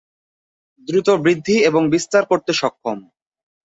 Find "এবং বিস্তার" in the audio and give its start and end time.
1.69-2.23